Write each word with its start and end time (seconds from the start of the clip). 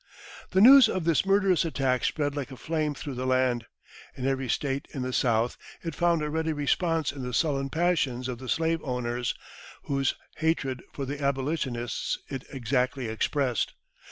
The 0.49 0.61
news 0.61 0.89
of 0.89 1.03
this 1.03 1.27
murderous 1.27 1.63
attack 1.63 2.03
spread 2.05 2.35
like 2.35 2.49
a 2.49 2.57
flame 2.57 2.95
through 2.95 3.13
the 3.13 3.27
land. 3.27 3.67
In 4.17 4.25
every 4.25 4.49
State 4.49 4.87
in 4.95 5.03
the 5.03 5.13
South 5.13 5.57
it 5.83 5.93
found 5.93 6.23
a 6.23 6.29
ready 6.31 6.53
response 6.53 7.11
in 7.11 7.21
the 7.21 7.35
sullen 7.35 7.69
passions 7.69 8.27
of 8.27 8.39
the 8.39 8.49
slave 8.49 8.79
owners, 8.83 9.35
whose 9.83 10.15
hatred 10.37 10.81
for 10.91 11.05
the 11.05 11.21
Abolitionists 11.21 12.17
it 12.29 12.45
exactly 12.51 13.07
expressed. 13.09 13.73